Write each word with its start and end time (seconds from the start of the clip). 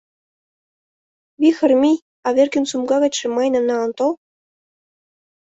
—Вихыр, 1.41 1.71
мий, 1.81 1.99
Аверкин 2.27 2.65
сумка 2.71 2.97
гычше 3.03 3.27
мыйыным 3.35 3.63
налын 3.69 3.91
тол! 3.97 4.13